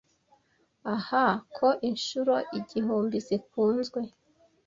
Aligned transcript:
ah 0.95 1.05
ko 1.55 1.67
inshuro 1.89 2.33
igihumbi 2.59 3.17
zikunzwe 3.27 3.99